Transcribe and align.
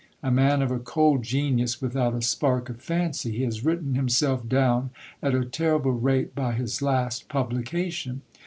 A 0.23 0.31
man 0.31 0.63
of 0.63 0.71
a 0.71 0.79
cold 0.79 1.21
genius, 1.21 1.79
without 1.79 2.15
a 2.15 2.23
spark 2.23 2.69
of 2.71 2.81
fancy! 2.81 3.33
he 3.37 3.43
has 3.43 3.63
written 3.63 3.93
himself 3.93 4.49
down 4.49 4.89
at 5.21 5.35
a 5.35 5.45
terrible 5.45 5.91
rate 5.93 6.33
by 6.33 6.53
his 6.53 6.81
last 6.81 7.29
publication. 7.29 8.23